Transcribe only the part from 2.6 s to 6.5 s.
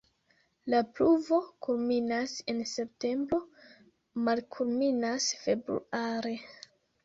septembro, malkulminas februare.